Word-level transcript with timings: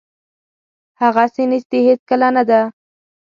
هغسې 1.01 1.43
نیستي 1.51 1.79
هیڅکله 1.87 2.27
نه 2.35 2.43
ده. 2.49 2.61